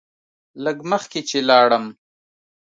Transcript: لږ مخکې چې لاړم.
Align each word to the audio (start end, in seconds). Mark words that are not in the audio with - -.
لږ 0.63 0.77
مخکې 0.91 1.19
چې 1.29 1.39
لاړم. 1.49 1.85